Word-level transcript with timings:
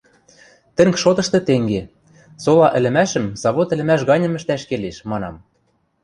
Тӹнг 0.75 0.95
шотышты 1.01 1.39
тенге: 1.47 1.81
сола 2.43 2.67
ӹлӹмӓшӹм 2.77 3.25
завод 3.43 3.69
ӹлӹмӓш 3.73 4.01
ганьым 4.09 4.33
ӹштӓш 4.39 4.61
келеш, 4.69 4.97
манам. 5.09 5.35